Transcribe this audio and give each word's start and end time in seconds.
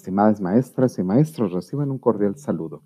Estimadas 0.00 0.40
maestras 0.40 0.98
y 0.98 1.02
maestros, 1.02 1.52
reciban 1.52 1.90
un 1.90 1.98
cordial 1.98 2.34
saludo. 2.38 2.82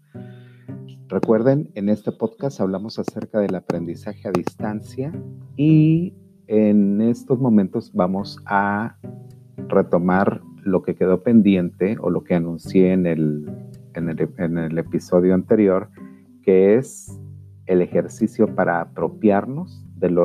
Recuerden, 1.06 1.71
en 1.76 1.88
este 1.88 2.10
podcast 2.10 2.60
hablamos 2.60 2.98
acerca 2.98 3.38
del 3.38 3.54
aprendizaje 3.54 4.26
a 4.26 4.33
distancia 4.33 5.12
y 5.56 6.12
en 6.48 7.01
estos 7.01 7.38
momentos 7.38 7.92
vamos 7.94 8.40
a 8.47 8.97
retomar 9.69 10.42
lo 10.65 10.83
que 10.83 10.97
quedó 10.97 11.22
pendiente 11.22 11.97
o 12.01 12.11
lo 12.11 12.24
que 12.24 12.35
anuncié 12.35 12.92
en 12.92 13.06
el, 13.06 13.49
en 13.94 14.58
el, 14.58 14.76
episodio 14.76 15.35
anterior, 15.35 15.90
que 16.42 16.74
es 16.74 17.16
el 17.66 17.80
ejercicio 17.80 18.53
para 18.56 18.81
apropiarnos 18.81 19.84
del, 19.95 20.19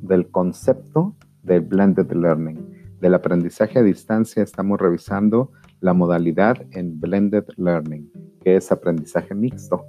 del 0.00 0.30
concepto 0.30 1.14
del 1.42 1.60
blended 1.60 2.10
learning. 2.12 2.96
Del 3.02 3.12
aprendizaje 3.12 3.78
a 3.78 3.82
distancia 3.82 4.42
estamos 4.42 4.80
revisando 4.80 5.52
la 5.84 5.92
modalidad 5.92 6.56
en 6.70 6.98
blended 6.98 7.44
learning, 7.58 8.10
que 8.42 8.56
es 8.56 8.72
aprendizaje 8.72 9.34
mixto. 9.34 9.84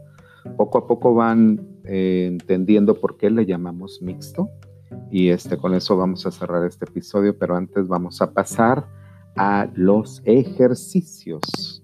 Poco 0.57 0.79
a 0.79 0.87
poco 0.87 1.13
van 1.13 1.65
eh, 1.85 2.27
entendiendo 2.29 2.95
por 2.95 3.15
qué 3.15 3.29
le 3.29 3.45
llamamos 3.45 4.01
mixto 4.01 4.49
y 5.09 5.29
este, 5.29 5.55
con 5.55 5.73
eso 5.73 5.95
vamos 5.95 6.25
a 6.25 6.31
cerrar 6.31 6.65
este 6.65 6.83
episodio, 6.83 7.39
pero 7.39 7.55
antes 7.55 7.87
vamos 7.87 8.21
a 8.21 8.33
pasar 8.33 8.85
a 9.37 9.69
los 9.73 10.21
ejercicios. 10.25 11.81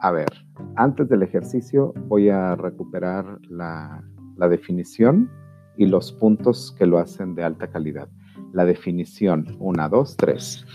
A 0.00 0.10
ver, 0.10 0.28
antes 0.74 1.08
del 1.08 1.22
ejercicio 1.22 1.94
voy 2.08 2.28
a 2.28 2.56
recuperar 2.56 3.40
la, 3.48 4.04
la 4.36 4.50
definición 4.50 5.30
y 5.78 5.86
los 5.86 6.12
puntos 6.12 6.76
que 6.78 6.84
lo 6.84 6.98
hacen 6.98 7.34
de 7.34 7.44
alta 7.44 7.68
calidad. 7.68 8.10
La 8.52 8.66
definición, 8.66 9.56
1, 9.58 9.88
2, 9.88 10.16
3, 10.18 10.66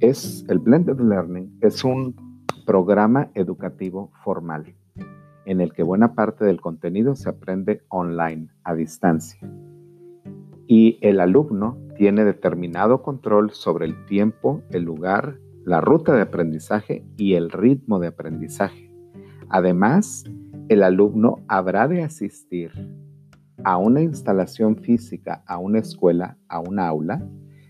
es 0.00 0.46
el 0.48 0.58
blended 0.58 0.98
learning, 0.98 1.54
es 1.60 1.84
un 1.84 2.29
programa 2.64 3.30
educativo 3.34 4.10
formal 4.22 4.74
en 5.50 5.60
el 5.60 5.72
que 5.72 5.82
buena 5.82 6.14
parte 6.14 6.44
del 6.44 6.60
contenido 6.60 7.16
se 7.16 7.28
aprende 7.28 7.82
online, 7.88 8.48
a 8.62 8.74
distancia. 8.74 9.40
Y 10.66 10.98
el 11.00 11.18
alumno 11.18 11.76
tiene 11.96 12.24
determinado 12.24 13.02
control 13.02 13.50
sobre 13.50 13.86
el 13.86 14.04
tiempo, 14.06 14.62
el 14.70 14.84
lugar, 14.84 15.38
la 15.64 15.80
ruta 15.80 16.14
de 16.14 16.22
aprendizaje 16.22 17.04
y 17.16 17.34
el 17.34 17.50
ritmo 17.50 17.98
de 17.98 18.06
aprendizaje. 18.06 18.92
Además, 19.48 20.24
el 20.68 20.84
alumno 20.84 21.38
habrá 21.48 21.88
de 21.88 22.04
asistir 22.04 22.70
a 23.64 23.76
una 23.76 24.02
instalación 24.02 24.76
física, 24.76 25.42
a 25.46 25.58
una 25.58 25.80
escuela, 25.80 26.38
a 26.48 26.60
un 26.60 26.78
aula, 26.78 27.26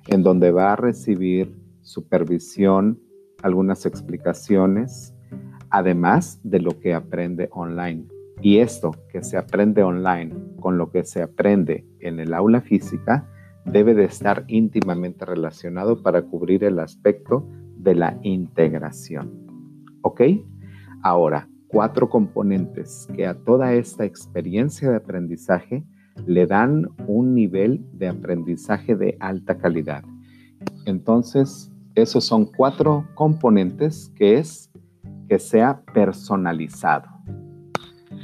en 0.06 0.22
donde 0.22 0.50
va 0.50 0.74
a 0.74 0.76
recibir 0.76 1.56
supervisión, 1.80 3.00
algunas 3.42 3.86
explicaciones, 3.86 5.14
además 5.70 6.40
de 6.42 6.60
lo 6.60 6.78
que 6.78 6.94
aprende 6.94 7.48
online. 7.52 8.06
Y 8.42 8.58
esto 8.58 8.92
que 9.10 9.22
se 9.22 9.36
aprende 9.36 9.82
online 9.82 10.34
con 10.60 10.78
lo 10.78 10.90
que 10.90 11.04
se 11.04 11.22
aprende 11.22 11.86
en 12.00 12.20
el 12.20 12.32
aula 12.32 12.60
física 12.60 13.28
debe 13.66 13.94
de 13.94 14.04
estar 14.04 14.44
íntimamente 14.48 15.24
relacionado 15.24 16.02
para 16.02 16.22
cubrir 16.22 16.64
el 16.64 16.78
aspecto 16.78 17.46
de 17.76 17.94
la 17.94 18.18
integración. 18.22 19.30
¿Ok? 20.02 20.22
Ahora, 21.02 21.48
cuatro 21.68 22.08
componentes 22.08 23.06
que 23.14 23.26
a 23.26 23.34
toda 23.34 23.74
esta 23.74 24.04
experiencia 24.04 24.90
de 24.90 24.96
aprendizaje 24.96 25.84
le 26.26 26.46
dan 26.46 26.88
un 27.06 27.34
nivel 27.34 27.84
de 27.92 28.08
aprendizaje 28.08 28.96
de 28.96 29.16
alta 29.20 29.58
calidad. 29.58 30.04
Entonces, 30.86 31.69
esos 31.94 32.24
son 32.24 32.46
cuatro 32.46 33.06
componentes 33.14 34.12
que 34.16 34.38
es 34.38 34.70
que 35.28 35.38
sea 35.38 35.82
personalizado. 35.92 37.08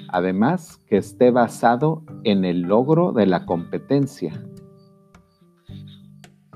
Además, 0.08 0.78
que 0.86 0.96
esté 0.96 1.30
basado 1.30 2.02
en 2.24 2.44
el 2.44 2.62
logro 2.62 3.12
de 3.12 3.26
la 3.26 3.44
competencia. 3.46 4.32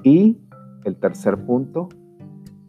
Y 0.03 0.39
el 0.85 0.97
tercer 0.97 1.45
punto, 1.45 1.89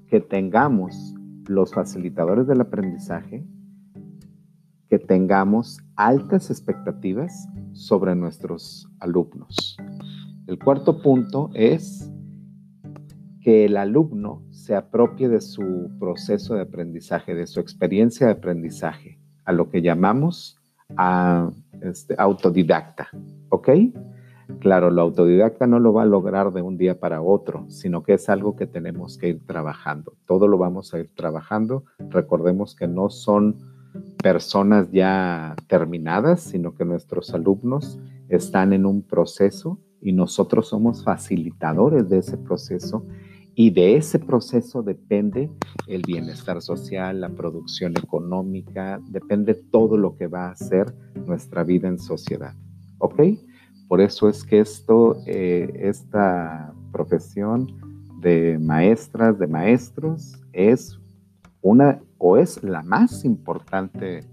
que 0.08 0.20
tengamos 0.20 1.16
los 1.48 1.74
facilitadores 1.74 2.48
del 2.48 2.62
aprendizaje 2.62 3.46
que 4.92 5.00
tengamos 5.00 5.80
altas 5.96 6.52
expectativas 6.52 7.48
sobre 7.72 8.14
nuestros 8.14 8.90
alumnos. 9.00 9.78
El 10.48 10.60
cuarto 10.60 11.02
punto 11.02 11.50
es 11.54 12.11
que 13.42 13.66
el 13.66 13.78
alumno 13.78 14.44
se 14.50 14.76
apropie 14.76 15.28
de 15.28 15.42
su 15.42 15.90
proceso 16.00 16.56
de 16.56 16.62
aprendizaje, 16.62 17.34
de 17.34 17.48
su 17.48 17.60
experiencia 17.60 18.28
de 18.28 18.34
aprendizaje, 18.34 19.20
a 19.46 19.52
lo 19.52 19.70
que 19.70 19.82
llamamos 19.82 20.60
a, 20.96 21.50
este, 21.82 22.16
autodidacta. 22.18 23.10
¿Ok? 23.50 23.70
Claro, 24.60 24.92
lo 24.92 25.02
autodidacta 25.02 25.66
no 25.66 25.80
lo 25.80 25.94
va 25.94 26.04
a 26.04 26.06
lograr 26.06 26.52
de 26.52 26.62
un 26.62 26.78
día 26.78 27.00
para 27.00 27.22
otro, 27.22 27.66
sino 27.70 28.04
que 28.04 28.14
es 28.14 28.30
algo 28.30 28.56
que 28.56 28.68
tenemos 28.68 29.18
que 29.18 29.30
ir 29.30 29.46
trabajando. 29.46 30.14
Todo 30.26 30.48
lo 30.48 30.58
vamos 30.58 30.94
a 30.94 31.00
ir 31.00 31.10
trabajando. 31.16 31.86
Recordemos 32.10 32.76
que 32.76 32.88
no 32.88 33.10
son 33.10 33.58
personas 34.22 34.92
ya 34.92 35.56
terminadas, 35.68 36.42
sino 36.42 36.76
que 36.76 36.86
nuestros 36.86 37.34
alumnos 37.34 38.00
están 38.30 38.74
en 38.74 38.86
un 38.86 39.02
proceso 39.02 39.80
y 40.02 40.14
nosotros 40.14 40.68
somos 40.68 41.04
facilitadores 41.04 42.10
de 42.10 42.20
ese 42.20 42.38
proceso 42.38 43.06
y 43.56 43.70
de 43.72 43.98
ese 43.98 44.20
proceso 44.20 44.82
depende 44.82 45.50
el 45.88 46.02
bienestar 46.04 46.62
social, 46.62 47.22
la 47.22 47.30
producción 47.30 47.98
económica, 47.98 49.02
depende 49.10 49.54
todo 49.54 49.98
lo 49.98 50.16
que 50.16 50.28
va 50.28 50.50
a 50.50 50.56
ser 50.56 50.94
nuestra 51.26 51.64
vida 51.64 51.88
en 51.88 52.00
sociedad. 52.00 52.56
¿Ok? 53.00 53.22
Por 53.88 54.00
eso 54.00 54.30
es 54.30 54.44
que 54.46 54.62
esto, 54.62 55.18
eh, 55.26 55.70
esta 55.82 56.74
profesión 56.94 57.68
de 58.22 58.58
maestras, 58.58 59.38
de 59.38 59.48
maestros, 59.48 60.40
es 60.54 60.98
una 61.62 62.02
o 62.18 62.38
es 62.38 62.64
la 62.64 62.84
más 62.84 63.26
importante, 63.26 64.24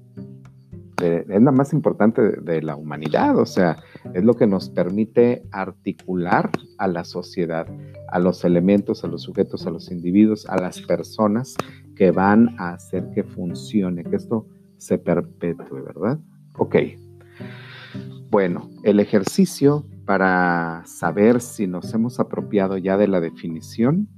es 1.00 1.42
la 1.42 1.53
más 1.53 1.72
importante 1.72 2.22
de, 2.22 2.62
la 2.62 2.76
humanidad, 2.76 3.38
o 3.38 3.47
sea, 3.47 3.76
es 4.14 4.25
lo 4.25 4.34
que 4.34 4.47
nos 4.47 4.70
permite 4.70 5.42
articular 5.53 6.50
a 6.78 6.88
la 6.88 7.04
sociedad, 7.04 7.66
a 8.09 8.19
los 8.19 8.44
elementos, 8.44 9.04
a 9.04 9.08
los 9.08 9.22
sujetos, 9.22 9.66
a 9.66 9.70
los 9.70 9.91
individuos, 9.91 10.47
a 10.48 10.60
las 10.60 10.81
personas 10.82 11.56
que 11.94 12.10
van 12.10 12.54
a 12.58 12.75
hacer 12.75 13.08
que 13.14 13.25
funcione, 13.25 14.04
que 14.04 14.16
esto 14.16 14.47
se 14.76 14.98
perpetúe, 14.98 15.84
¿verdad? 15.84 16.19
Ok. 16.56 16.76
Bueno, 18.31 18.69
el 18.82 19.00
ejercicio 19.00 19.87
para 20.04 20.82
saber 20.87 21.41
si 21.41 21.66
nos 21.66 21.92
hemos 21.94 22.20
apropiado 22.20 22.76
ya 22.76 22.97
de 22.97 23.08
la 23.08 23.20
definición, 23.20 24.08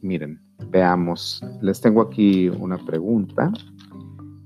miren 0.00 0.40
Veamos, 0.70 1.42
les 1.60 1.80
tengo 1.80 2.00
aquí 2.00 2.48
una 2.48 2.78
pregunta. 2.78 3.52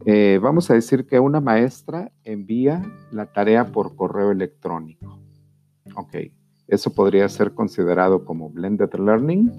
Eh, 0.08 0.38
vamos 0.40 0.70
a 0.70 0.74
decir 0.74 1.04
que 1.04 1.18
una 1.18 1.40
maestra 1.40 2.12
envía 2.22 2.80
la 3.10 3.26
tarea 3.26 3.72
por 3.72 3.96
correo 3.96 4.30
electrónico. 4.30 5.18
Ok, 5.96 6.14
¿eso 6.68 6.94
podría 6.94 7.28
ser 7.28 7.54
considerado 7.54 8.24
como 8.24 8.48
blended 8.48 8.94
learning? 8.94 9.50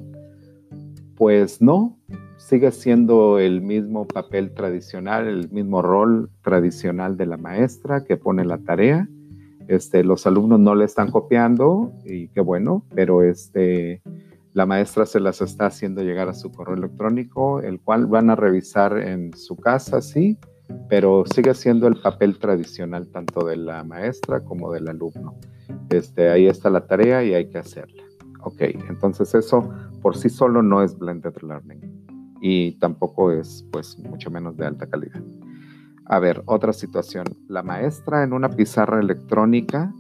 Pues 1.18 1.62
no, 1.62 2.00
sigue 2.38 2.72
siendo 2.72 3.40
el 3.40 3.62
mismo 3.62 4.08
papel 4.08 4.54
tradicional, 4.54 5.28
el 5.28 5.52
mismo 5.52 5.82
rol 5.82 6.30
tradicional 6.42 7.18
de 7.18 7.26
la 7.26 7.36
maestra 7.36 8.06
que 8.06 8.16
pone 8.16 8.46
la 8.46 8.60
tarea. 8.60 9.10
Este, 9.68 10.02
los 10.06 10.26
alumnos 10.28 10.62
no 10.62 10.76
le 10.76 10.86
están 10.86 11.12
copiando 11.12 11.92
y 12.06 12.30
qué 12.30 12.40
bueno, 12.40 12.86
pero 12.96 13.22
este, 13.22 14.02
la 14.58 14.66
maestra 14.66 15.06
se 15.06 15.20
las 15.20 15.40
está 15.40 15.68
haciendo 15.68 16.02
llegar 16.02 16.30
a 16.30 16.34
su 16.34 16.52
correo 16.52 16.76
electrónico, 16.76 17.60
el 17.60 17.80
cual 17.80 18.08
van 18.08 18.32
a 18.32 18.36
revisar 18.36 18.98
en 18.98 19.32
su 19.38 19.56
casa, 19.56 20.02
sí, 20.02 20.36
pero 20.90 21.26
sigue 21.32 21.54
siendo 21.54 21.86
el 21.86 22.02
papel 22.02 22.40
tradicional 22.40 23.08
tanto 23.12 23.46
de 23.46 23.56
la 23.56 23.84
maestra 23.84 24.44
como 24.44 24.72
del 24.72 24.88
alumno. 24.88 25.36
Este, 25.92 26.32
ahí 26.32 26.48
está 26.48 26.72
la 26.72 26.88
tarea 26.88 27.24
y 27.24 27.36
hay 27.36 27.48
que 27.52 27.60
hacerla. 27.60 28.02
Ok, 28.42 28.62
entonces 28.90 29.36
eso 29.36 29.70
por 30.02 30.18
sí 30.18 30.28
solo 30.28 30.64
no 30.64 30.82
es 30.82 30.98
blended 30.98 31.36
learning 31.44 32.08
y 32.42 32.80
tampoco 32.80 33.32
es, 33.32 33.64
pues, 33.72 33.96
mucho 34.00 34.32
menos 34.32 34.58
de 34.58 34.66
alta 34.66 34.88
calidad. 34.88 35.22
A 36.06 36.18
ver, 36.18 36.42
otra 36.48 36.74
situación. 36.74 37.28
La 37.48 37.62
maestra 37.62 38.24
en 38.24 38.34
una 38.34 38.50
pizarra 38.50 39.00
electrónica 39.00 39.94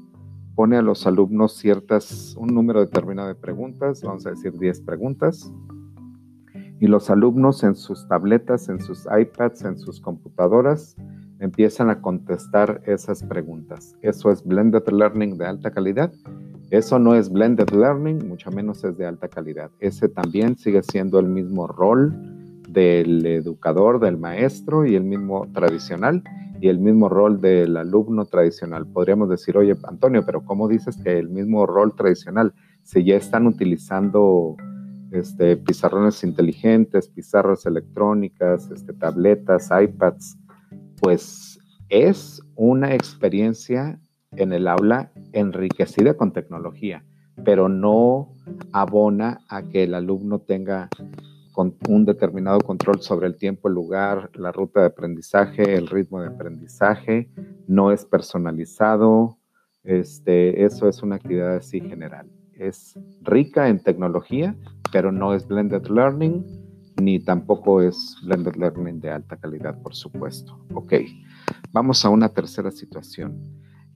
pone 0.58 0.76
a 0.76 0.82
los 0.82 1.06
alumnos 1.06 1.56
ciertas, 1.56 2.36
un 2.36 2.48
número 2.48 2.80
determinado 2.80 3.28
de 3.28 3.36
preguntas, 3.36 4.02
vamos 4.02 4.26
a 4.26 4.32
decir 4.32 4.58
10 4.58 4.82
preguntas, 4.82 5.54
y 6.80 6.88
los 6.88 7.12
alumnos 7.12 7.64
en 7.64 7.76
sus 7.76 8.08
tabletas, 8.08 8.68
en 8.68 8.82
sus 8.82 9.06
iPads, 9.06 9.66
en 9.66 9.78
sus 9.78 10.02
computadoras, 10.02 10.96
empiezan 11.40 11.92
a 11.92 12.02
contestar 12.02 12.82
esas 12.88 13.22
preguntas. 13.22 13.96
¿Eso 14.02 14.32
es 14.32 14.44
blended 14.44 14.82
learning 14.88 15.38
de 15.38 15.46
alta 15.46 15.70
calidad? 15.70 16.12
Eso 16.72 16.98
no 16.98 17.14
es 17.14 17.32
blended 17.32 17.70
learning, 17.70 18.28
mucho 18.28 18.50
menos 18.50 18.84
es 18.84 18.98
de 18.98 19.06
alta 19.06 19.28
calidad. 19.28 19.70
Ese 19.80 20.10
también 20.10 20.58
sigue 20.58 20.82
siendo 20.82 21.20
el 21.20 21.28
mismo 21.28 21.68
rol 21.68 22.16
del 22.68 23.24
educador, 23.28 24.00
del 24.00 24.18
maestro 24.18 24.88
y 24.88 24.96
el 24.96 25.04
mismo 25.04 25.48
tradicional 25.54 26.24
y 26.60 26.70
el 26.70 26.80
mismo 26.80 27.10
rol 27.10 27.42
del 27.42 27.78
alumno 27.78 28.26
tradicional. 28.26 28.88
Podríamos 28.88 29.30
decir, 29.30 29.58
oye, 29.58 29.76
Antonio, 29.84 30.24
pero 30.26 30.44
¿cómo 30.44 30.68
dices 30.68 30.98
que 30.98 31.18
el 31.18 31.30
mismo 31.30 31.66
rol 31.66 31.96
tradicional? 31.96 32.54
Si 32.84 33.04
ya 33.04 33.16
están 33.16 33.48
utilizando 33.48 34.56
este, 35.12 35.58
pizarrones 35.58 36.24
inteligentes, 36.24 37.08
pizarras 37.08 37.66
electrónicas, 37.66 38.70
este, 38.72 38.94
tabletas, 38.94 39.70
iPads, 39.72 40.38
pues 41.02 41.60
es 41.90 42.42
una 42.56 42.94
experiencia 42.94 44.00
en 44.32 44.52
el 44.52 44.68
aula 44.68 45.12
enriquecida 45.32 46.16
con 46.16 46.34
tecnología, 46.34 47.06
pero 47.46 47.70
no 47.70 48.34
abona 48.74 49.40
a 49.48 49.64
que 49.64 49.84
el 49.84 49.94
alumno 49.94 50.40
tenga 50.40 50.90
un 51.58 52.06
determinado 52.06 52.60
control 52.60 53.02
sobre 53.02 53.28
el 53.28 53.36
tiempo, 53.36 53.68
el 53.68 53.74
lugar, 53.74 54.30
la 54.36 54.52
ruta 54.52 54.82
de 54.82 54.88
aprendizaje, 54.88 55.76
el 55.76 55.88
ritmo 55.88 56.22
de 56.22 56.28
aprendizaje, 56.28 57.30
no 57.68 57.92
es 57.92 58.06
personalizado, 58.06 59.38
este, 59.84 60.64
eso 60.64 60.88
es 60.88 61.02
una 61.02 61.16
actividad 61.16 61.56
así 61.56 61.80
general. 61.80 62.30
Es 62.54 63.00
rica 63.22 63.70
en 63.70 63.80
tecnología, 63.80 64.56
pero 64.92 65.12
no 65.12 65.34
es 65.34 65.48
blended 65.48 65.88
learning, 65.88 66.46
ni 67.02 67.20
tampoco 67.20 67.82
es 67.82 68.18
blended 68.24 68.56
learning 68.56 69.00
de 69.00 69.12
alta 69.12 69.38
calidad, 69.38 69.82
por 69.82 69.96
supuesto. 69.96 70.60
Ok, 70.74 70.94
vamos 71.72 72.04
a 72.06 72.10
una 72.10 72.30
tercera 72.30 72.72
situación. 72.72 73.42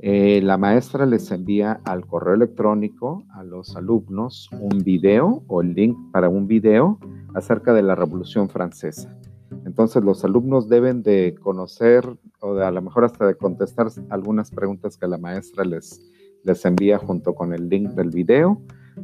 Eh, 0.03 0.41
la 0.41 0.57
maestra 0.57 1.05
les 1.05 1.29
envía 1.29 1.79
al 1.85 2.07
correo 2.07 2.33
electrónico 2.33 3.23
a 3.35 3.43
los 3.43 3.75
alumnos 3.75 4.49
un 4.59 4.79
video 4.83 5.43
o 5.45 5.61
el 5.61 5.75
link 5.75 5.95
para 6.11 6.27
un 6.27 6.47
video 6.47 6.97
acerca 7.35 7.71
de 7.71 7.83
la 7.83 7.93
Revolución 7.93 8.49
Francesa. 8.49 9.15
Entonces 9.63 10.03
los 10.03 10.25
alumnos 10.25 10.67
deben 10.67 11.03
de 11.03 11.35
conocer 11.39 12.17
o 12.39 12.53
a 12.55 12.71
lo 12.71 12.81
mejor 12.81 13.05
hasta 13.05 13.27
de 13.27 13.35
contestar 13.35 13.89
algunas 14.09 14.49
preguntas 14.49 14.97
que 14.97 15.07
la 15.07 15.19
maestra 15.19 15.65
les, 15.65 16.01
les 16.43 16.65
envía 16.65 16.97
junto 16.97 17.35
con 17.35 17.53
el 17.53 17.69
link 17.69 17.91
del 17.91 18.09
video. 18.09 18.59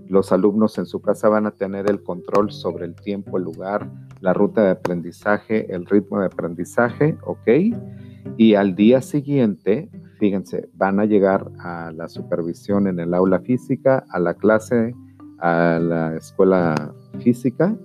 Los 0.07 0.31
alumnos 0.31 0.79
en 0.79 0.87
su 0.87 0.99
casa 0.99 1.29
van 1.29 1.45
a 1.45 1.51
tener 1.51 1.91
el 1.91 2.01
control 2.01 2.49
sobre 2.49 2.85
el 2.85 2.95
tiempo, 2.95 3.37
el 3.37 3.43
lugar, 3.43 3.87
la 4.19 4.33
ruta 4.33 4.63
de 4.63 4.71
aprendizaje, 4.71 5.71
el 5.71 5.85
ritmo 5.85 6.19
de 6.19 6.25
aprendizaje, 6.25 7.19
¿ok? 7.23 7.47
Y 8.35 8.55
al 8.55 8.75
día 8.75 9.03
siguiente 9.03 9.91
fíjense, 10.19 10.69
van 10.73 10.99
a 10.99 11.05
llegar 11.05 11.49
a 11.59 11.91
la 11.91 12.07
supervisión 12.07 12.87
en 12.87 12.99
el 12.99 13.13
aula 13.13 13.39
física, 13.39 14.05
a 14.09 14.19
la 14.19 14.33
clase, 14.33 14.93
a 15.39 15.79
la 15.79 16.15
escuela 16.15 16.93
física 17.19 17.75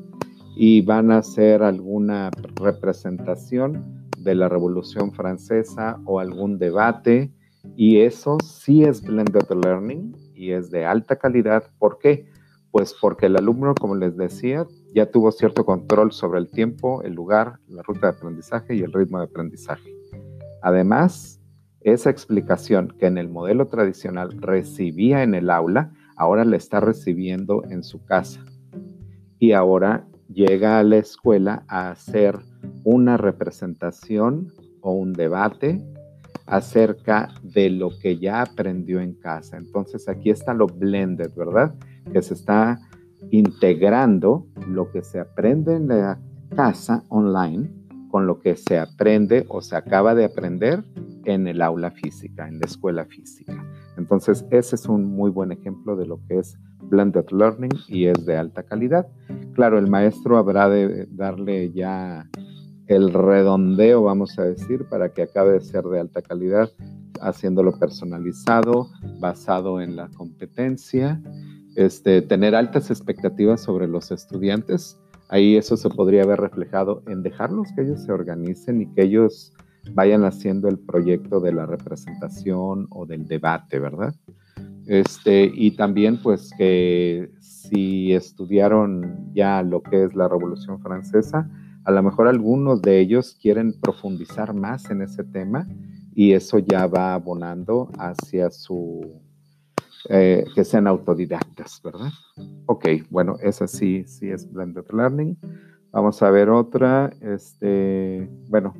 y 0.56 0.82
van 0.82 1.10
a 1.10 1.18
hacer 1.18 1.62
alguna 1.62 2.30
representación 2.56 4.10
de 4.18 4.34
la 4.34 4.48
Revolución 4.48 5.12
Francesa 5.12 5.98
o 6.04 6.20
algún 6.20 6.58
debate 6.58 7.32
y 7.76 8.00
eso 8.00 8.38
sí 8.44 8.84
es 8.84 9.02
blended 9.02 9.48
learning 9.64 10.14
y 10.34 10.52
es 10.52 10.70
de 10.70 10.84
alta 10.84 11.16
calidad. 11.16 11.64
¿Por 11.78 11.98
qué? 11.98 12.26
Pues 12.70 12.94
porque 13.00 13.26
el 13.26 13.36
alumno, 13.36 13.74
como 13.74 13.94
les 13.94 14.16
decía, 14.16 14.66
ya 14.94 15.10
tuvo 15.10 15.30
cierto 15.30 15.64
control 15.64 16.12
sobre 16.12 16.40
el 16.40 16.50
tiempo, 16.50 17.02
el 17.02 17.14
lugar, 17.14 17.58
la 17.68 17.82
ruta 17.82 18.10
de 18.10 18.16
aprendizaje 18.16 18.74
y 18.74 18.80
el 18.80 18.92
ritmo 18.92 19.18
de 19.18 19.24
aprendizaje. 19.24 19.90
Además, 20.62 21.41
esa 21.84 22.10
explicación 22.10 22.94
que 22.98 23.06
en 23.06 23.18
el 23.18 23.28
modelo 23.28 23.68
tradicional 23.68 24.32
recibía 24.40 25.22
en 25.22 25.34
el 25.34 25.50
aula, 25.50 25.92
ahora 26.16 26.44
la 26.44 26.56
está 26.56 26.80
recibiendo 26.80 27.64
en 27.68 27.82
su 27.82 28.04
casa. 28.04 28.44
Y 29.38 29.52
ahora 29.52 30.06
llega 30.28 30.78
a 30.78 30.82
la 30.82 30.96
escuela 30.96 31.64
a 31.68 31.90
hacer 31.90 32.38
una 32.84 33.16
representación 33.16 34.48
o 34.80 34.92
un 34.92 35.12
debate 35.12 35.84
acerca 36.46 37.28
de 37.42 37.70
lo 37.70 37.90
que 38.00 38.18
ya 38.18 38.42
aprendió 38.42 39.00
en 39.00 39.14
casa. 39.14 39.56
Entonces 39.56 40.08
aquí 40.08 40.30
está 40.30 40.54
lo 40.54 40.66
blended, 40.66 41.30
¿verdad? 41.36 41.74
Que 42.12 42.22
se 42.22 42.34
está 42.34 42.78
integrando 43.30 44.46
lo 44.68 44.90
que 44.90 45.02
se 45.02 45.20
aprende 45.20 45.76
en 45.76 45.88
la 45.88 46.18
casa 46.54 47.04
online 47.08 47.70
con 48.10 48.26
lo 48.26 48.40
que 48.40 48.56
se 48.56 48.78
aprende 48.78 49.46
o 49.48 49.62
se 49.62 49.74
acaba 49.74 50.14
de 50.14 50.26
aprender 50.26 50.84
en 51.24 51.46
el 51.46 51.62
aula 51.62 51.90
física, 51.90 52.48
en 52.48 52.58
la 52.58 52.66
escuela 52.66 53.04
física. 53.04 53.64
Entonces, 53.96 54.44
ese 54.50 54.76
es 54.76 54.86
un 54.86 55.04
muy 55.04 55.30
buen 55.30 55.52
ejemplo 55.52 55.96
de 55.96 56.06
lo 56.06 56.20
que 56.26 56.38
es 56.38 56.58
blended 56.82 57.30
learning 57.30 57.72
y 57.88 58.06
es 58.06 58.24
de 58.26 58.36
alta 58.36 58.62
calidad. 58.62 59.06
Claro, 59.54 59.78
el 59.78 59.88
maestro 59.88 60.38
habrá 60.38 60.68
de 60.68 61.06
darle 61.10 61.72
ya 61.72 62.28
el 62.86 63.12
redondeo, 63.12 64.02
vamos 64.02 64.38
a 64.38 64.44
decir, 64.44 64.86
para 64.88 65.12
que 65.12 65.22
acabe 65.22 65.52
de 65.52 65.60
ser 65.60 65.84
de 65.84 66.00
alta 66.00 66.22
calidad, 66.22 66.70
haciéndolo 67.20 67.78
personalizado, 67.78 68.88
basado 69.20 69.80
en 69.80 69.96
la 69.96 70.08
competencia, 70.08 71.22
este, 71.76 72.22
tener 72.22 72.54
altas 72.54 72.90
expectativas 72.90 73.62
sobre 73.62 73.88
los 73.88 74.10
estudiantes. 74.10 74.98
Ahí 75.28 75.56
eso 75.56 75.76
se 75.76 75.88
podría 75.88 76.24
haber 76.24 76.40
reflejado 76.40 77.02
en 77.06 77.22
dejarlos 77.22 77.68
que 77.74 77.82
ellos 77.82 78.02
se 78.02 78.12
organicen 78.12 78.82
y 78.82 78.92
que 78.92 79.04
ellos 79.04 79.54
vayan 79.90 80.24
haciendo 80.24 80.68
el 80.68 80.78
proyecto 80.78 81.40
de 81.40 81.52
la 81.52 81.66
representación 81.66 82.86
o 82.90 83.06
del 83.06 83.26
debate, 83.26 83.78
¿verdad? 83.78 84.14
Este, 84.86 85.50
y 85.54 85.72
también 85.72 86.20
pues 86.22 86.50
que 86.56 87.30
si 87.40 88.12
estudiaron 88.12 89.32
ya 89.32 89.62
lo 89.62 89.82
que 89.82 90.04
es 90.04 90.14
la 90.14 90.28
Revolución 90.28 90.80
Francesa, 90.80 91.48
a 91.84 91.90
lo 91.90 92.02
mejor 92.02 92.28
algunos 92.28 92.82
de 92.82 93.00
ellos 93.00 93.36
quieren 93.40 93.74
profundizar 93.80 94.54
más 94.54 94.90
en 94.90 95.02
ese 95.02 95.24
tema 95.24 95.66
y 96.14 96.32
eso 96.32 96.58
ya 96.58 96.86
va 96.86 97.14
abonando 97.14 97.90
hacia 97.98 98.50
su, 98.50 99.20
eh, 100.08 100.44
que 100.54 100.64
sean 100.64 100.86
autodidactas, 100.86 101.80
¿verdad? 101.82 102.10
Ok, 102.66 102.86
bueno, 103.10 103.36
esa 103.40 103.66
sí, 103.66 104.04
sí 104.06 104.28
es 104.30 104.50
Blended 104.50 104.84
Learning. 104.92 105.36
Vamos 105.92 106.22
a 106.22 106.30
ver 106.30 106.50
otra, 106.50 107.12
este, 107.20 108.28
bueno, 108.48 108.74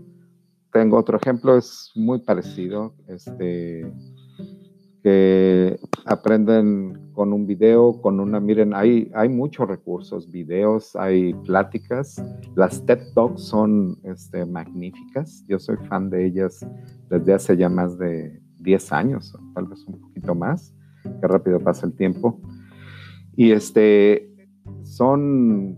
tengo 0.73 0.97
otro 0.97 1.19
ejemplo, 1.19 1.57
es 1.57 1.93
muy 1.95 2.19
parecido, 2.21 2.95
este, 3.07 3.93
que 5.03 5.79
aprenden 6.07 7.11
con 7.13 7.33
un 7.33 7.47
video, 7.47 8.01
con 8.01 8.21
una, 8.21 8.41
miren, 8.41 8.73
hay, 8.75 9.11
hay 9.15 9.29
muchos 9.29 9.69
recursos, 9.69 10.31
videos, 10.31 10.97
hay 10.97 11.35
pláticas, 11.35 12.23
las 12.55 12.85
TED 12.87 13.13
Talks 13.15 13.43
son 13.43 13.99
este, 14.05 14.47
magníficas, 14.47 15.45
yo 15.47 15.59
soy 15.59 15.77
fan 15.89 16.09
de 16.09 16.27
ellas 16.27 16.67
desde 17.11 17.35
hace 17.35 17.57
ya 17.57 17.69
más 17.69 17.99
de 17.99 18.41
10 18.61 18.93
años, 18.93 19.37
tal 19.55 19.67
vez 19.67 19.85
un 19.87 20.01
poquito 20.01 20.35
más, 20.35 20.75
qué 21.03 21.27
rápido 21.29 21.61
pasa 21.61 21.87
el 21.87 21.93
tiempo, 21.93 22.41
y 23.37 23.53
este, 23.53 24.33
son 24.85 25.75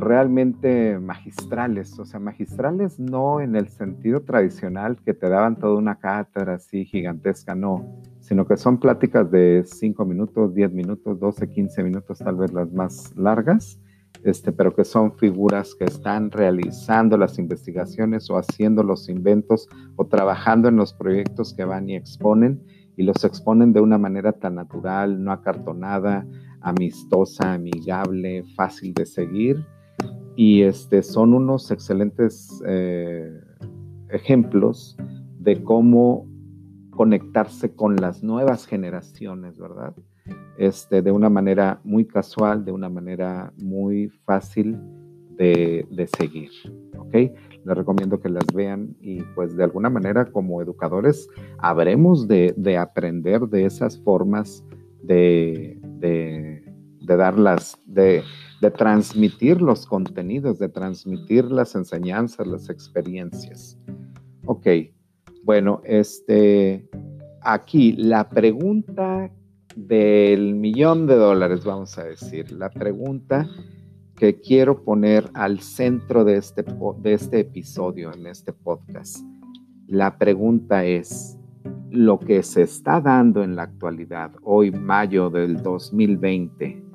realmente 0.00 0.98
magistrales, 0.98 1.98
o 1.98 2.04
sea, 2.04 2.18
magistrales 2.18 2.98
no 2.98 3.40
en 3.40 3.54
el 3.54 3.68
sentido 3.68 4.22
tradicional 4.22 4.96
que 5.04 5.14
te 5.14 5.28
daban 5.28 5.58
toda 5.58 5.76
una 5.76 5.98
cátedra 5.98 6.54
así 6.54 6.84
gigantesca, 6.84 7.54
no, 7.54 8.00
sino 8.20 8.46
que 8.46 8.56
son 8.56 8.78
pláticas 8.78 9.30
de 9.30 9.62
5 9.64 10.04
minutos, 10.04 10.54
10 10.54 10.72
minutos, 10.72 11.20
12, 11.20 11.50
15 11.50 11.82
minutos, 11.82 12.18
tal 12.18 12.36
vez 12.36 12.52
las 12.52 12.72
más 12.72 13.14
largas, 13.16 13.78
este, 14.24 14.52
pero 14.52 14.74
que 14.74 14.84
son 14.84 15.16
figuras 15.16 15.74
que 15.74 15.84
están 15.84 16.30
realizando 16.30 17.16
las 17.16 17.38
investigaciones 17.38 18.28
o 18.30 18.36
haciendo 18.36 18.82
los 18.82 19.08
inventos 19.08 19.68
o 19.96 20.06
trabajando 20.06 20.68
en 20.68 20.76
los 20.76 20.92
proyectos 20.94 21.54
que 21.54 21.64
van 21.64 21.88
y 21.88 21.96
exponen 21.96 22.62
y 22.96 23.02
los 23.02 23.24
exponen 23.24 23.72
de 23.72 23.80
una 23.80 23.98
manera 23.98 24.32
tan 24.32 24.56
natural, 24.56 25.22
no 25.22 25.32
acartonada, 25.32 26.26
amistosa, 26.60 27.54
amigable, 27.54 28.44
fácil 28.56 28.92
de 28.94 29.06
seguir 29.06 29.64
y 30.40 30.62
este, 30.62 31.02
son 31.02 31.34
unos 31.34 31.70
excelentes 31.70 32.62
eh, 32.66 33.42
ejemplos 34.08 34.96
de 35.38 35.62
cómo 35.62 36.26
conectarse 36.88 37.74
con 37.74 37.96
las 37.96 38.22
nuevas 38.22 38.64
generaciones, 38.64 39.58
¿verdad? 39.58 39.94
Este, 40.56 41.02
de 41.02 41.12
una 41.12 41.28
manera 41.28 41.82
muy 41.84 42.06
casual, 42.06 42.64
de 42.64 42.72
una 42.72 42.88
manera 42.88 43.52
muy 43.62 44.08
fácil 44.24 44.78
de, 45.36 46.08
seguir, 46.16 46.50
¿ok? 46.96 47.12
Les 47.12 47.76
recomiendo 47.76 48.18
que 48.18 48.30
las 48.30 48.46
vean 48.54 48.96
y 49.02 49.20
pues 49.34 49.54
de 49.58 49.64
alguna 49.64 49.90
manera 49.90 50.24
como 50.24 50.62
educadores 50.62 51.28
habremos 51.58 52.26
de, 52.28 52.78
aprender 52.78 53.42
de 53.42 53.66
esas 53.66 53.98
formas 53.98 54.64
de, 55.02 55.78
de, 55.98 56.64
de 57.02 57.16
darlas, 57.16 57.78
de 57.84 58.22
de 58.60 58.70
transmitir 58.70 59.62
los 59.62 59.86
contenidos, 59.86 60.58
de 60.58 60.68
transmitir 60.68 61.44
las 61.46 61.74
enseñanzas, 61.74 62.46
las 62.46 62.68
experiencias. 62.68 63.78
Ok, 64.44 64.66
bueno, 65.44 65.80
este, 65.84 66.88
aquí 67.42 67.92
la 67.92 68.28
pregunta 68.28 69.30
del 69.76 70.54
millón 70.54 71.06
de 71.06 71.14
dólares, 71.14 71.64
vamos 71.64 71.96
a 71.98 72.04
decir, 72.04 72.52
la 72.52 72.70
pregunta 72.70 73.48
que 74.16 74.38
quiero 74.38 74.84
poner 74.84 75.30
al 75.32 75.60
centro 75.60 76.24
de 76.24 76.36
este, 76.36 76.62
de 76.62 77.12
este 77.14 77.40
episodio, 77.40 78.12
en 78.12 78.26
este 78.26 78.52
podcast. 78.52 79.24
La 79.86 80.18
pregunta 80.18 80.84
es, 80.84 81.38
lo 81.90 82.18
que 82.18 82.42
se 82.42 82.62
está 82.62 83.00
dando 83.00 83.42
en 83.42 83.56
la 83.56 83.64
actualidad, 83.64 84.32
hoy 84.42 84.70
mayo 84.70 85.30
del 85.30 85.62
2020, 85.62 86.89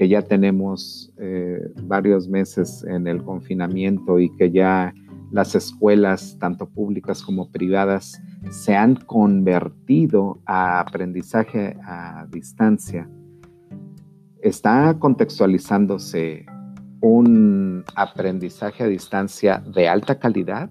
que 0.00 0.08
ya 0.08 0.22
tenemos 0.22 1.12
eh, 1.18 1.60
varios 1.82 2.26
meses 2.26 2.82
en 2.84 3.06
el 3.06 3.22
confinamiento 3.22 4.18
y 4.18 4.34
que 4.36 4.50
ya 4.50 4.94
las 5.30 5.54
escuelas, 5.54 6.38
tanto 6.40 6.70
públicas 6.70 7.22
como 7.22 7.50
privadas, 7.50 8.18
se 8.48 8.74
han 8.74 8.94
convertido 8.94 10.40
a 10.46 10.80
aprendizaje 10.80 11.76
a 11.84 12.26
distancia, 12.30 13.10
está 14.40 14.96
contextualizándose 14.98 16.46
un 17.02 17.84
aprendizaje 17.94 18.84
a 18.84 18.86
distancia 18.86 19.62
de 19.74 19.86
alta 19.86 20.18
calidad, 20.18 20.70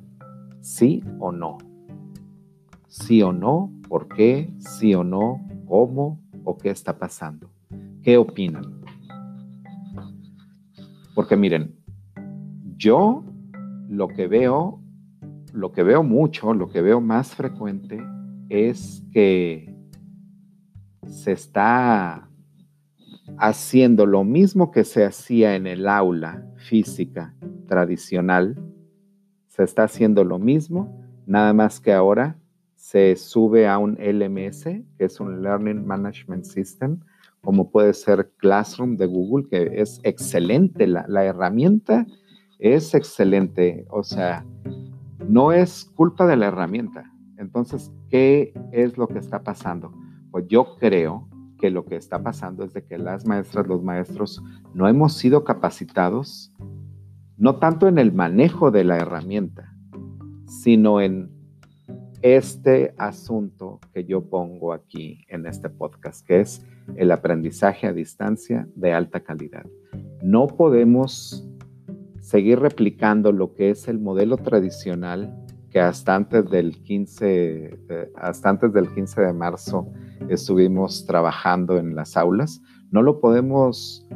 sí 0.59 1.03
o 1.19 1.31
no. 1.31 1.59
Sí 2.88 3.21
o 3.21 3.31
no, 3.31 3.71
¿por 3.88 4.07
qué? 4.07 4.51
Sí 4.57 4.95
o 4.95 5.03
no, 5.03 5.45
¿cómo 5.67 6.19
o 6.45 6.57
qué 6.57 6.71
está 6.71 6.98
pasando? 6.98 7.51
¿Qué 8.01 8.17
opinan? 8.17 8.78
Porque 11.19 11.35
miren, 11.35 11.75
yo 12.77 13.25
lo 13.89 14.07
que 14.07 14.25
veo, 14.27 14.81
lo 15.51 15.73
que 15.73 15.83
veo 15.83 16.01
mucho, 16.01 16.53
lo 16.53 16.69
que 16.69 16.81
veo 16.81 17.01
más 17.01 17.35
frecuente 17.35 18.01
es 18.47 19.03
que 19.11 19.75
se 21.05 21.33
está 21.33 22.29
haciendo 23.38 24.05
lo 24.05 24.23
mismo 24.23 24.71
que 24.71 24.85
se 24.85 25.03
hacía 25.03 25.57
en 25.57 25.67
el 25.67 25.89
aula 25.89 26.47
física 26.55 27.35
tradicional, 27.67 28.57
se 29.49 29.63
está 29.63 29.83
haciendo 29.83 30.23
lo 30.23 30.39
mismo, 30.39 31.03
nada 31.25 31.51
más 31.51 31.81
que 31.81 31.91
ahora 31.91 32.39
se 32.77 33.17
sube 33.17 33.67
a 33.67 33.77
un 33.77 33.97
LMS, 33.99 34.63
que 34.63 35.03
es 35.03 35.19
un 35.19 35.41
Learning 35.41 35.85
Management 35.85 36.45
System, 36.45 37.01
como 37.43 37.72
puede 37.72 37.93
ser 37.93 38.31
Classroom 38.38 38.98
de 38.98 39.05
Google, 39.05 39.48
que 39.50 39.81
es 39.81 40.00
excelente, 40.03 40.88
la, 40.88 41.24
herramienta 41.24 42.05
es 42.60 42.93
excelente, 42.93 43.86
o 43.89 44.03
sea, 44.03 44.46
no 45.27 45.51
es 45.51 45.86
culpa 45.96 46.27
de 46.27 46.36
la 46.36 46.48
herramienta. 46.48 47.12
Entonces, 47.38 47.91
¿qué 48.10 48.53
es 48.72 48.98
lo 48.98 49.08
que 49.08 49.19
está 49.19 49.43
pasando? 49.43 49.93
Pues 50.31 50.46
yo 50.48 50.75
creo 50.77 51.29
que 51.58 51.69
lo 51.69 51.86
que 51.86 51.96
está 51.96 52.22
pasando 52.22 52.63
es 52.63 52.74
de 52.74 52.84
que 52.84 52.98
las 52.98 53.25
maestras, 53.25 53.67
los 53.67 53.81
maestros, 53.81 54.43
no 54.74 54.88
hemos 54.88 55.13
sido 55.13 55.43
capacitados, 55.43 56.53
no 57.38 57.58
tanto 57.58 57.88
en 57.88 57.98
el 57.98 58.12
manejo 58.12 58.72
de 58.72 58.84
la 58.84 58.98
herramienta, 58.98 59.74
sino 60.46 61.00
en 61.00 61.31
este 62.22 62.93
asunto 62.98 63.79
que 63.93 64.03
yo 64.03 64.29
pongo 64.29 64.74
aquí 64.74 65.24
en 65.29 65.46
este 65.46 65.69
podcast, 65.69 66.25
que 66.25 66.41
es 66.41 66.65
el 66.96 67.12
aprendizaje 67.12 67.88
a 67.88 67.93
distancia 67.93 68.67
de 68.75 68.93
alta 68.93 69.22
calidad. 69.22 69.65
No 70.22 70.48
podemos 70.48 71.48
seguir 72.19 72.60
replicando 72.60 73.31
lo 73.31 73.53
que 73.53 73.72
es 73.72 73.88
el 73.88 74.00
modelo 74.00 74.38
tradicional 74.38 75.36
que 75.69 75.79
hasta 75.79 76.15
antes 76.15 76.50
del 76.50 76.81
15, 76.81 77.79
hasta 78.15 78.50
antes 78.50 78.74
del 78.74 78.93
15 78.93 79.22
de 79.22 79.34
marzo 79.34 79.88
estuvimos 80.27 81.05
trabajando 81.05 81.77
en 81.77 81.96
las 81.96 82.17
aulas. 82.17 82.62
No 82.91 83.03
lo 83.03 83.19
podemos 83.19 84.08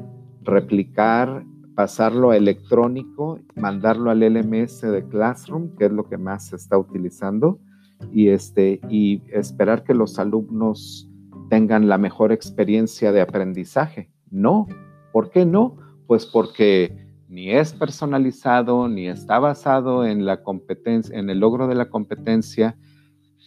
replicar, 0.42 1.46
pasarlo 1.76 2.32
a 2.32 2.38
electrónico, 2.38 3.40
mandarlo 3.56 4.12
al 4.12 4.20
LMS 4.20 4.82
de 4.82 5.08
Classroom, 5.08 5.76
que 5.78 5.86
es 5.86 5.92
lo 5.92 6.08
que 6.08 6.18
más 6.18 6.48
se 6.48 6.56
está 6.56 6.78
utilizando, 6.78 7.60
y, 8.12 8.30
este, 8.30 8.82
y 8.90 9.22
esperar 9.32 9.84
que 9.84 9.94
los 9.94 10.20
alumnos 10.20 11.10
tengan 11.54 11.88
la 11.88 12.00
mejor 12.00 12.32
experiencia 12.32 13.12
de 13.12 13.22
aprendizaje. 13.22 14.10
No, 14.32 14.66
¿por 15.12 15.30
qué 15.30 15.46
no? 15.46 15.78
Pues 16.08 16.26
porque 16.26 17.06
ni 17.28 17.52
es 17.52 17.74
personalizado, 17.74 18.90
ni 18.90 19.08
está 19.08 19.38
basado 19.38 20.04
en 20.04 20.26
la 20.26 20.42
competencia, 20.42 21.16
en 21.16 21.30
el 21.30 21.42
logro 21.42 21.68
de 21.68 21.76
la 21.76 21.92
competencia, 21.92 22.76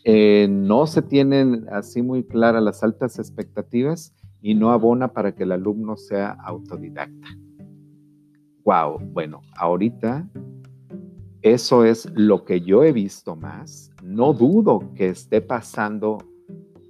eh, 0.04 0.46
no 0.48 0.86
se 0.86 1.02
tienen 1.02 1.66
así 1.68 2.00
muy 2.00 2.22
claras 2.22 2.62
las 2.62 2.84
altas 2.84 3.18
expectativas 3.18 4.14
y 4.40 4.54
no 4.54 4.70
abona 4.70 5.08
para 5.08 5.34
que 5.34 5.42
el 5.42 5.50
alumno 5.50 5.96
sea 5.96 6.36
autodidacta. 6.44 7.26
Wow, 8.64 9.00
bueno, 9.14 9.40
ahorita 9.56 10.28
eso 11.42 11.84
es 11.84 12.08
lo 12.14 12.44
que 12.44 12.60
yo 12.60 12.84
he 12.84 12.92
visto 12.92 13.34
más. 13.34 13.90
No 14.00 14.32
dudo 14.32 14.92
que 14.94 15.08
esté 15.08 15.40
pasando 15.40 16.18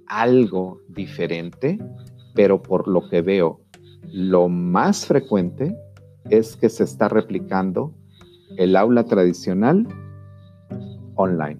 algo 0.07 0.81
diferente, 0.89 1.77
pero 2.33 2.61
por 2.61 2.87
lo 2.87 3.07
que 3.09 3.21
veo, 3.21 3.61
lo 4.11 4.49
más 4.49 5.05
frecuente 5.05 5.75
es 6.29 6.55
que 6.55 6.69
se 6.69 6.83
está 6.83 7.09
replicando 7.09 7.93
el 8.57 8.75
aula 8.75 9.03
tradicional 9.03 9.87
online. 11.15 11.59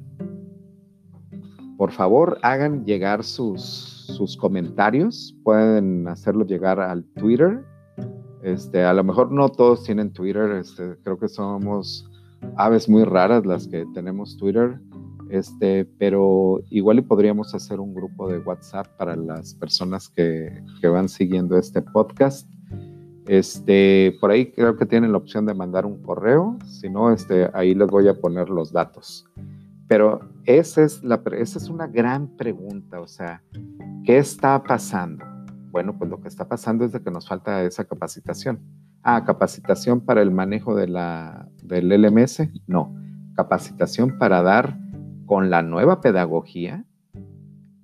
Por 1.77 1.91
favor, 1.91 2.39
hagan 2.41 2.85
llegar 2.85 3.23
sus, 3.23 3.61
sus 3.61 4.35
comentarios. 4.35 5.35
Pueden 5.43 6.07
hacerlo 6.07 6.45
llegar 6.45 6.79
al 6.79 7.03
Twitter. 7.03 7.63
Este, 8.41 8.83
a 8.83 8.93
lo 8.93 9.03
mejor 9.03 9.31
no 9.31 9.49
todos 9.49 9.83
tienen 9.83 10.11
Twitter. 10.11 10.51
Este, 10.53 10.95
creo 11.03 11.19
que 11.19 11.27
somos 11.27 12.09
aves 12.55 12.89
muy 12.89 13.03
raras 13.03 13.45
las 13.45 13.67
que 13.67 13.85
tenemos 13.93 14.37
Twitter. 14.37 14.79
Este, 15.29 15.85
pero 15.97 16.61
igual 16.69 16.99
y 16.99 17.01
podríamos 17.01 17.53
hacer 17.53 17.79
un 17.79 17.93
grupo 17.93 18.29
de 18.29 18.39
WhatsApp 18.39 18.87
para 18.97 19.15
las 19.15 19.53
personas 19.55 20.09
que, 20.09 20.63
que 20.81 20.87
van 20.87 21.09
siguiendo 21.09 21.57
este 21.57 21.81
podcast. 21.81 22.49
Este, 23.27 24.17
por 24.21 24.31
ahí 24.31 24.51
creo 24.51 24.77
que 24.77 24.85
tienen 24.85 25.11
la 25.11 25.17
opción 25.17 25.45
de 25.45 25.53
mandar 25.53 25.85
un 25.85 26.01
correo, 26.01 26.57
si 26.65 26.89
no, 26.89 27.11
este, 27.11 27.49
ahí 27.53 27.75
les 27.75 27.87
voy 27.87 28.07
a 28.07 28.13
poner 28.13 28.49
los 28.49 28.71
datos. 28.71 29.25
Pero 29.87 30.21
esa 30.45 30.83
es, 30.83 31.03
la, 31.03 31.21
esa 31.33 31.59
es 31.59 31.69
una 31.69 31.87
gran 31.87 32.27
pregunta, 32.37 33.01
o 33.01 33.07
sea, 33.07 33.41
¿qué 34.05 34.17
está 34.17 34.63
pasando? 34.63 35.25
Bueno, 35.71 35.97
pues 35.97 36.09
lo 36.09 36.21
que 36.21 36.29
está 36.29 36.47
pasando 36.47 36.85
es 36.85 36.93
de 36.93 37.01
que 37.01 37.11
nos 37.11 37.27
falta 37.27 37.63
esa 37.63 37.83
capacitación. 37.83 38.59
Ah, 39.03 39.23
capacitación 39.25 40.01
para 40.01 40.21
el 40.21 40.31
manejo 40.31 40.75
de 40.75 40.87
la, 40.87 41.47
del 41.63 41.89
LMS, 41.89 42.49
no. 42.65 42.95
Capacitación 43.35 44.17
para 44.17 44.41
dar 44.41 44.77
con 45.27 45.49
la 45.49 45.61
nueva 45.61 46.01
pedagogía 46.01 46.85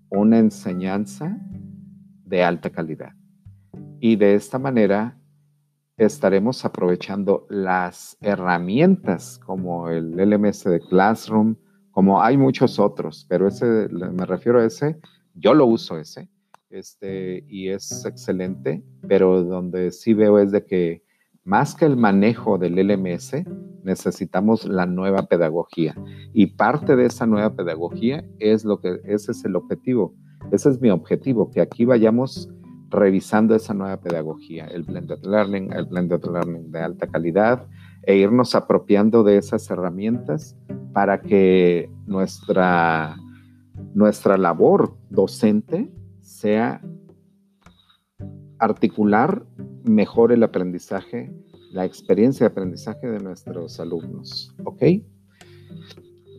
una 0.10 0.40
enseñanza 0.40 1.38
de 2.26 2.42
alta 2.42 2.70
calidad. 2.70 3.12
Y 4.00 4.16
de 4.16 4.36
esta 4.36 4.58
manera 4.58 5.20
estaremos 5.98 6.64
aprovechando 6.66 7.46
las 7.50 8.18
herramientas 8.22 9.40
como 9.46 9.90
el 9.90 10.16
LMS 10.16 10.64
de 10.64 10.80
Classroom, 10.80 11.56
como 11.92 12.22
hay 12.22 12.38
muchos 12.38 12.80
otros, 12.80 13.26
pero 13.30 13.48
ese, 13.48 13.88
me 13.90 14.26
refiero 14.26 14.60
a 14.60 14.66
ese, 14.66 15.00
yo 15.36 15.54
lo 15.54 15.66
uso 15.66 16.00
ese, 16.00 16.30
este, 16.70 17.44
y 17.48 17.70
es 17.70 18.06
excelente, 18.06 18.84
pero 19.08 19.44
donde 19.44 19.92
sí 19.92 20.14
veo 20.14 20.40
es 20.40 20.52
de 20.52 20.66
que 20.66 21.04
más 21.44 21.76
que 21.76 21.86
el 21.86 21.98
manejo 21.98 22.58
del 22.58 22.76
LMS, 22.76 23.44
necesitamos 23.84 24.66
la 24.66 24.86
nueva 24.86 25.24
pedagogía. 25.24 25.96
Y 26.34 26.48
parte 26.48 26.96
de 26.96 27.06
esa 27.06 27.26
nueva 27.26 27.56
pedagogía 27.56 28.24
es 28.40 28.64
lo 28.64 28.80
que, 28.80 29.00
ese 29.04 29.32
es 29.32 29.44
el 29.44 29.56
objetivo, 29.56 30.14
ese 30.52 30.70
es 30.70 30.82
mi 30.82 30.90
objetivo, 30.90 31.52
que 31.52 31.62
aquí 31.62 31.86
vayamos 31.86 32.50
revisando 32.90 33.56
esa 33.56 33.74
nueva 33.74 34.00
pedagogía, 34.00 34.66
el 34.68 34.84
blended 34.84 35.24
learning, 35.24 35.74
el 35.74 35.86
blended 35.86 36.24
learning 36.26 36.72
de 36.72 36.80
alta 36.80 37.08
calidad, 37.08 37.68
e 38.04 38.18
irnos 38.18 38.54
apropiando 38.54 39.24
de 39.24 39.38
esas 39.38 39.70
herramientas 39.70 40.58
para 40.94 41.22
que 41.22 41.90
nuestra, 42.06 43.18
nuestra 43.94 44.38
labor 44.38 44.96
docente 45.10 45.92
sea 46.22 46.82
articular 48.64 49.46
mejor 49.84 50.32
el 50.32 50.44
aprendizaje, 50.44 51.34
la 51.72 51.86
experiencia 51.86 52.48
de 52.48 52.52
aprendizaje 52.52 53.08
de 53.08 53.20
nuestros 53.20 53.80
alumnos. 53.80 54.56
¿Ok? 54.64 54.84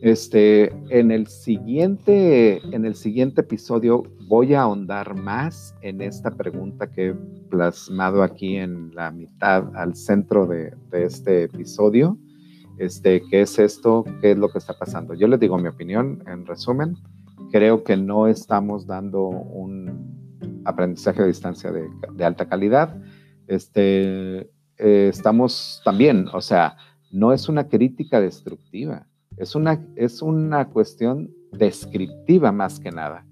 Este, 0.01 0.71
en 0.89 1.11
el 1.11 1.27
siguiente, 1.27 2.61
en 2.75 2.85
el 2.85 2.95
siguiente 2.95 3.41
episodio 3.41 4.03
voy 4.27 4.53
a 4.53 4.61
ahondar 4.61 5.15
más 5.15 5.73
en 5.81 6.01
esta 6.01 6.31
pregunta 6.31 6.91
que 6.91 7.09
he 7.09 7.13
plasmado 7.49 8.21
aquí 8.21 8.57
en 8.57 8.93
la 8.93 9.11
mitad, 9.11 9.75
al 9.75 9.95
centro 9.95 10.45
de, 10.45 10.73
este 10.91 11.43
episodio. 11.43 12.17
Este, 12.77 13.21
¿qué 13.29 13.41
es 13.41 13.57
esto? 13.57 14.03
¿Qué 14.21 14.31
es 14.31 14.37
lo 14.37 14.49
que 14.49 14.57
está 14.57 14.77
pasando? 14.77 15.13
Yo 15.13 15.27
les 15.27 15.39
digo 15.39 15.57
mi 15.57 15.69
opinión, 15.69 16.23
en 16.27 16.45
resumen, 16.45 16.97
creo 17.51 17.83
que 17.83 17.95
no 17.95 18.27
estamos 18.27 18.85
dando 18.85 19.27
un 19.27 20.14
aprendizaje 20.65 21.21
a 21.21 21.25
distancia 21.25 21.71
de, 21.71 22.25
alta 22.25 22.47
calidad. 22.47 22.95
Este, 23.47 24.49
eh, 24.77 25.09
estamos 25.09 25.81
también, 25.85 26.27
o 26.33 26.41
sea, 26.41 26.77
no 27.11 27.31
es 27.31 27.47
una 27.47 27.69
crítica 27.69 28.19
destructiva, 28.19 29.07
es 29.37 29.55
una, 29.55 29.85
es 29.95 30.21
una 30.21 30.69
cuestión 30.69 31.31
descriptiva 31.51 32.51
más 32.51 32.79
que 32.79 32.91
nada. 32.91 33.25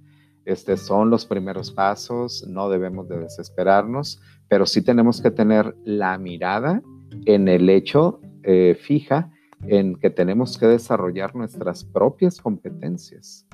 Estos 0.46 0.82
son 0.82 1.10
los 1.10 1.26
primeros 1.26 1.72
pasos, 1.72 2.46
no 2.48 2.70
debemos 2.70 3.08
de 3.08 3.20
desesperarnos, 3.20 4.22
pero 4.50 4.66
sí 4.66 4.82
tenemos 4.82 5.22
que 5.22 5.32
tener 5.32 5.76
la 5.86 6.18
mirada 6.18 6.82
en 7.26 7.48
el 7.48 7.70
hecho 7.70 8.20
eh, 8.44 8.78
fija 8.80 9.32
en 9.68 9.96
que 9.96 10.10
tenemos 10.10 10.58
que 10.58 10.68
desarrollar 10.68 11.36
nuestras 11.36 11.86
propias 11.86 12.42
competencias. 12.42 13.46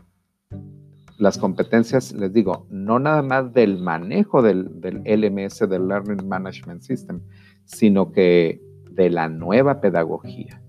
Las 1.19 1.37
competencias, 1.37 2.13
les 2.13 2.31
digo, 2.31 2.65
no 2.69 2.97
nada 2.97 3.21
más 3.21 3.53
del 3.53 3.77
manejo 3.81 4.41
del, 4.41 4.79
del 4.79 5.03
LMS, 5.05 5.59
del 5.67 5.87
Learning 5.87 6.25
Management 6.27 6.81
System, 6.81 7.19
sino 7.65 8.13
que 8.13 8.61
de 8.89 9.09
la 9.09 9.27
nueva 9.27 9.81
pedagogía. 9.81 10.61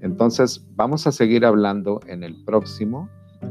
Entonces, 0.00 0.66
vamos 0.74 1.06
a 1.06 1.12
seguir 1.12 1.44
hablando 1.44 2.00
en 2.06 2.24
el 2.24 2.42
próximo 2.42 3.10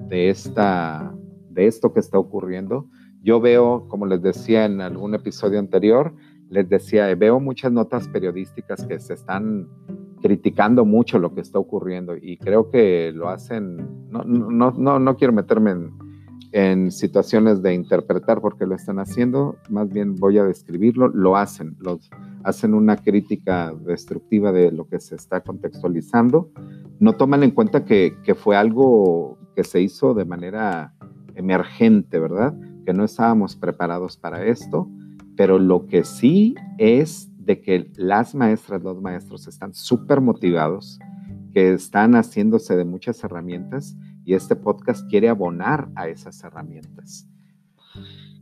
de, 0.09 0.29
esta, 0.29 1.13
de 1.49 1.67
esto 1.67 1.93
que 1.93 1.99
está 1.99 2.17
ocurriendo. 2.17 2.87
Yo 3.21 3.39
veo, 3.39 3.87
como 3.87 4.07
les 4.07 4.23
decía 4.23 4.65
en 4.65 4.81
algún 4.81 5.13
episodio 5.13 5.59
anterior, 5.59 6.13
les 6.49 6.67
decía, 6.67 7.13
veo 7.13 7.39
muchas 7.39 7.71
notas 7.71 8.07
periodísticas 8.07 8.83
que 8.85 8.99
se 8.99 9.13
están 9.13 9.69
criticando 10.23 10.85
mucho 10.85 11.19
lo 11.19 11.33
que 11.35 11.41
está 11.41 11.59
ocurriendo 11.59 12.17
y 12.17 12.37
creo 12.37 12.69
que 12.69 13.11
lo 13.13 13.29
hacen, 13.29 14.09
no, 14.09 14.23
no, 14.23 14.71
no, 14.71 14.99
no 14.99 15.15
quiero 15.15 15.33
meterme 15.33 15.71
en, 15.71 16.10
en, 16.51 16.91
situaciones 16.91 17.61
de 17.61 17.73
interpretar 17.73 18.41
porque 18.41 18.65
lo 18.65 18.75
están 18.75 18.99
haciendo, 18.99 19.57
más 19.69 19.89
bien 19.89 20.15
voy 20.15 20.37
a 20.37 20.43
describirlo, 20.43 21.07
lo 21.07 21.37
hacen, 21.37 21.75
los, 21.79 22.09
hacen 22.43 22.73
una 22.73 22.97
crítica 22.97 23.73
destructiva 23.85 24.51
de 24.51 24.71
lo 24.71 24.87
que 24.87 24.99
se 24.99 25.15
está 25.15 25.41
contextualizando, 25.41 26.51
no 26.99 27.13
toman 27.13 27.43
en 27.43 27.51
cuenta 27.51 27.85
que, 27.85 28.17
que 28.23 28.35
fue 28.35 28.55
algo 28.55 29.37
que 29.55 29.63
se 29.63 29.81
hizo 29.81 30.13
de 30.13 30.25
manera 30.25 30.93
emergente, 31.35 32.19
¿verdad? 32.19 32.53
Que 32.85 32.93
no 32.93 33.03
estábamos 33.03 33.55
preparados 33.55 34.17
para 34.17 34.45
esto, 34.45 34.89
pero 35.35 35.59
lo 35.59 35.87
que 35.87 36.03
sí 36.03 36.55
es 36.77 37.29
de 37.37 37.61
que 37.61 37.91
las 37.95 38.35
maestras, 38.35 38.83
los 38.83 39.01
maestros 39.01 39.47
están 39.47 39.73
súper 39.73 40.21
motivados, 40.21 40.99
que 41.53 41.73
están 41.73 42.15
haciéndose 42.15 42.75
de 42.75 42.85
muchas 42.85 43.23
herramientas 43.23 43.97
y 44.25 44.33
este 44.33 44.55
podcast 44.55 45.09
quiere 45.09 45.29
abonar 45.29 45.89
a 45.95 46.07
esas 46.07 46.43
herramientas. 46.43 47.27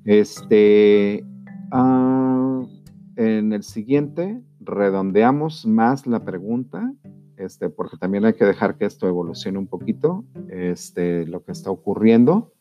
Este, 0.05 1.25
uh, 1.71 2.67
en 3.15 3.53
el 3.53 3.63
siguiente 3.63 4.41
redondeamos 4.59 5.65
más 5.65 6.07
la 6.07 6.24
pregunta, 6.24 6.93
este, 7.38 7.69
porque 7.69 7.98
también 7.98 8.25
hay 8.25 8.33
que 8.33 8.45
dejar 8.45 8.77
que 8.77 8.86
esto 8.86 9.07
evolucione 9.07 9.57
un 9.57 9.67
poquito, 9.67 10.25
este, 10.50 11.25
lo 11.25 11.43
que 11.43 11.51
está 11.51 11.71
ocurriendo, 11.71 12.53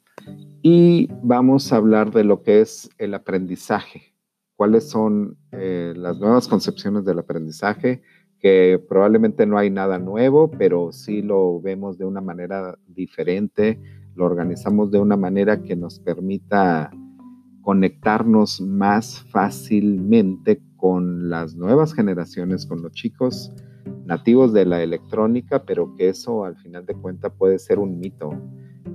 y 0.63 1.09
vamos 1.23 1.73
a 1.73 1.77
hablar 1.77 2.13
de 2.13 2.25
lo 2.25 2.43
que 2.43 2.61
es 2.61 2.91
el 2.99 3.15
aprendizaje. 3.15 4.15
Cuáles 4.57 4.89
son 4.89 5.37
eh, 5.53 5.95
las 5.97 6.19
nuevas 6.19 6.49
concepciones 6.49 7.05
del 7.05 7.21
aprendizaje, 7.21 8.03
que 8.41 8.83
probablemente 8.89 9.47
no 9.47 9.59
hay 9.59 9.71
nada 9.71 9.99
nuevo, 9.99 10.51
pero 10.51 10.93
sí 10.93 11.23
lo 11.23 11.61
vemos 11.61 11.99
de 11.99 12.05
una 12.05 12.21
manera 12.21 12.79
diferente, 12.87 13.81
lo 14.15 14.25
organizamos 14.25 14.91
de 14.91 14.99
una 14.99 15.17
manera 15.17 15.63
que 15.63 15.77
nos 15.77 15.99
permita 16.01 16.91
conectarnos 17.63 18.61
más 18.61 19.21
fácilmente 19.31 20.61
con 20.77 21.29
las 21.29 21.55
nuevas 21.55 21.93
generaciones, 21.93 22.65
con 22.65 22.83
los 22.83 22.93
chicos 22.93 23.53
nativos 24.05 24.53
de 24.53 24.65
la 24.65 24.83
electrónica, 24.83 25.65
pero 25.65 25.95
que 25.97 26.09
eso 26.09 26.45
al 26.45 26.57
final 26.57 26.87
de 26.87 26.95
cuentas 26.95 27.33
puede 27.37 27.59
ser 27.59 27.79
un 27.79 27.99
mito, 27.99 28.31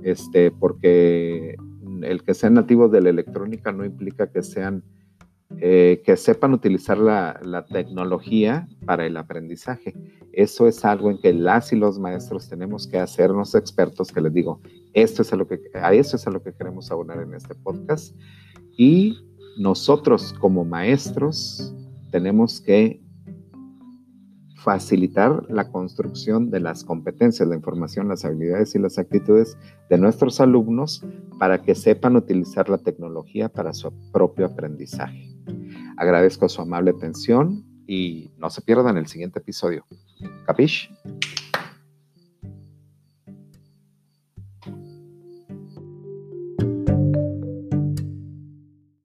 este, 0.02 0.50
porque 0.50 1.56
el 2.02 2.22
que 2.22 2.34
sean 2.34 2.54
nativos 2.54 2.90
de 2.90 3.00
la 3.00 3.10
electrónica 3.10 3.72
no 3.72 3.84
implica 3.84 4.30
que 4.30 4.42
sean 4.42 4.82
eh, 5.66 6.02
que 6.04 6.18
sepan 6.18 6.52
utilizar 6.52 6.98
la, 6.98 7.64
tecnología 7.72 8.68
para 8.84 9.06
el 9.06 9.16
aprendizaje. 9.16 9.94
Eso 10.30 10.68
es 10.68 10.84
algo 10.84 11.10
en 11.10 11.18
que 11.22 11.32
las 11.32 11.72
y 11.72 11.76
los 11.76 11.98
maestros 11.98 12.50
tenemos 12.50 12.86
que 12.86 12.98
hacernos 12.98 13.54
expertos, 13.54 14.12
que 14.12 14.20
les 14.20 14.34
digo, 14.34 14.60
esto 14.92 15.22
es 15.22 15.32
a, 15.32 15.36
lo 15.36 15.48
que, 15.48 15.58
a 15.72 15.94
eso 15.94 16.16
es 16.16 16.26
a 16.26 16.30
lo 16.30 16.42
que 16.42 16.52
queremos 16.52 16.90
abonar 16.90 17.22
en 17.22 17.32
este 17.32 17.54
podcast. 17.54 18.14
Y 18.76 19.16
nosotros 19.56 20.34
como 20.34 20.66
maestros 20.66 21.74
tenemos 22.10 22.60
que 22.60 23.02
facilitar 24.56 25.46
la 25.48 25.70
construcción 25.70 26.50
de 26.50 26.60
las 26.60 26.84
competencias, 26.84 27.48
la 27.48 27.56
información, 27.56 28.08
las 28.08 28.26
habilidades 28.26 28.74
y 28.74 28.80
las 28.80 28.98
actitudes 28.98 29.56
de 29.88 29.96
nuestros 29.96 30.42
alumnos 30.42 31.02
para 31.38 31.62
que 31.62 31.74
sepan 31.74 32.16
utilizar 32.16 32.68
la 32.68 32.76
tecnología 32.76 33.48
para 33.48 33.72
su 33.72 33.90
propio 34.12 34.44
aprendizaje. 34.44 35.33
Agradezco 35.96 36.48
su 36.48 36.62
amable 36.62 36.90
atención 36.90 37.64
y 37.86 38.32
no 38.38 38.50
se 38.50 38.62
pierdan 38.62 38.96
el 38.96 39.06
siguiente 39.06 39.38
episodio. 39.38 39.86
¿Capish? 40.46 40.90